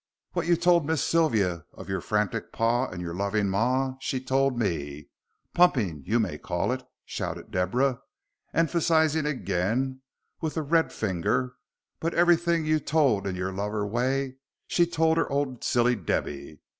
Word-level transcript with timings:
What 0.31 0.47
you 0.47 0.55
told 0.55 0.83
Miss 0.87 1.03
Sylvia 1.03 1.65
of 1.75 1.87
your 1.87 2.01
frantic 2.01 2.51
pa 2.51 2.87
and 2.87 3.03
your 3.03 3.13
loving 3.13 3.49
ma 3.49 3.97
she 3.99 4.19
told 4.19 4.57
me. 4.57 5.09
Pumping 5.53 6.01
you 6.07 6.19
may 6.19 6.39
call 6.39 6.71
it," 6.71 6.83
shouted 7.05 7.51
Deborah, 7.51 7.99
emphasising 8.51 9.27
again 9.27 10.01
with 10.41 10.55
the 10.55 10.63
red 10.63 10.91
finger, 10.91 11.53
"but 11.99 12.15
everything 12.15 12.65
you 12.65 12.79
told 12.79 13.27
in 13.27 13.35
your 13.35 13.53
lover 13.53 13.85
way 13.85 14.37
she 14.65 14.87
told 14.87 15.17
her 15.17 15.31
old 15.31 15.63
silly 15.63 15.95
Debby. 15.95 16.59